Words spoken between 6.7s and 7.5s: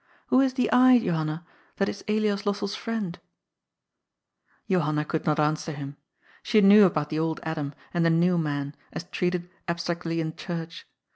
about the old